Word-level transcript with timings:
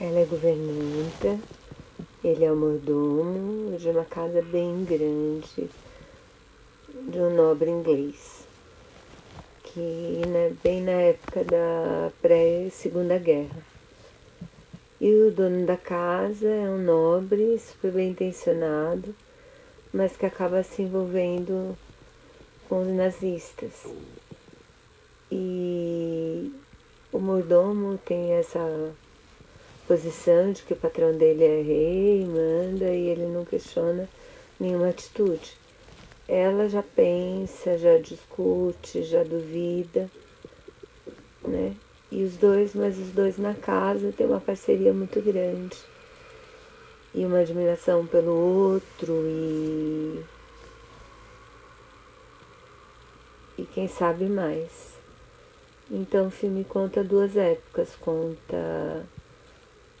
Ela 0.00 0.20
é 0.20 0.24
governanta, 0.26 1.40
ele 2.22 2.44
é 2.44 2.52
o 2.52 2.56
mordomo 2.56 3.76
de 3.76 3.88
uma 3.88 4.04
casa 4.04 4.40
bem 4.42 4.84
grande, 4.84 5.68
de 7.08 7.18
um 7.18 7.34
nobre 7.34 7.68
inglês, 7.68 8.46
que 9.64 10.22
né, 10.28 10.54
bem 10.62 10.82
na 10.82 10.92
época 10.92 11.42
da 11.42 12.12
pré-segunda 12.22 13.18
guerra. 13.18 13.60
E 15.00 15.12
o 15.12 15.32
dono 15.32 15.66
da 15.66 15.76
casa 15.76 16.46
é 16.46 16.70
um 16.70 16.78
nobre, 16.78 17.58
super 17.58 17.90
bem 17.90 18.10
intencionado, 18.10 19.12
mas 19.92 20.16
que 20.16 20.26
acaba 20.26 20.62
se 20.62 20.82
envolvendo 20.82 21.76
com 22.68 22.82
os 22.82 22.88
nazistas. 22.88 23.84
E 25.28 26.52
o 27.10 27.18
mordomo 27.18 27.98
tem 27.98 28.34
essa 28.34 28.94
posição 29.88 30.52
de 30.52 30.62
que 30.62 30.74
o 30.74 30.76
patrão 30.76 31.16
dele 31.16 31.42
é 31.42 31.62
rei, 31.62 32.26
manda 32.26 32.84
e 32.84 33.08
ele 33.08 33.26
não 33.26 33.46
questiona 33.46 34.06
nenhuma 34.60 34.90
atitude. 34.90 35.56
Ela 36.28 36.68
já 36.68 36.82
pensa, 36.82 37.78
já 37.78 37.96
discute, 37.96 39.02
já 39.02 39.24
duvida, 39.24 40.10
né? 41.42 41.74
E 42.12 42.22
os 42.22 42.36
dois, 42.36 42.74
mas 42.74 42.98
os 42.98 43.10
dois 43.12 43.38
na 43.38 43.54
casa 43.54 44.12
têm 44.12 44.26
uma 44.26 44.40
parceria 44.40 44.92
muito 44.92 45.22
grande. 45.22 45.76
E 47.14 47.24
uma 47.24 47.38
admiração 47.38 48.06
pelo 48.06 48.32
outro 48.32 49.22
e. 49.26 50.22
E 53.56 53.64
quem 53.64 53.88
sabe 53.88 54.26
mais. 54.26 54.98
Então 55.90 56.26
o 56.26 56.30
filme 56.30 56.64
conta 56.64 57.02
duas 57.02 57.36
épocas, 57.36 57.96
conta 57.96 59.06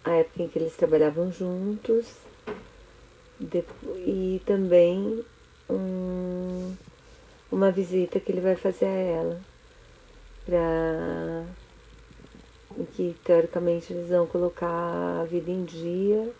a 0.08 0.16
época 0.16 0.42
em 0.42 0.48
que 0.48 0.58
eles 0.58 0.74
trabalhavam 0.74 1.30
juntos 1.30 2.16
e 4.06 4.40
também 4.46 5.22
um, 5.68 6.74
uma 7.52 7.70
visita 7.70 8.18
que 8.18 8.32
ele 8.32 8.40
vai 8.40 8.56
fazer 8.56 8.86
a 8.86 8.88
ela 8.88 9.40
para 10.46 11.44
em 12.78 12.84
que 12.86 13.14
teoricamente 13.22 13.92
eles 13.92 14.08
vão 14.08 14.26
colocar 14.26 15.20
a 15.20 15.24
vida 15.24 15.50
em 15.50 15.64
dia. 15.64 16.32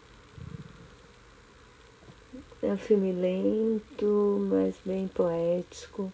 É 2.63 2.73
um 2.73 2.79
filme 2.79 3.13
lento, 3.13 4.47
mas 4.51 4.77
bem 4.85 5.09
poético. 5.09 6.11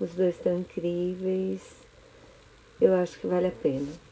Os 0.00 0.10
dois 0.14 0.36
estão 0.36 0.58
incríveis. 0.58 1.62
Eu 2.80 2.94
acho 2.94 3.18
que 3.20 3.26
vale 3.26 3.46
a 3.46 3.52
pena. 3.52 4.11